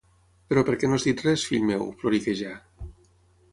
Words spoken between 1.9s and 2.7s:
–ploriquejà–.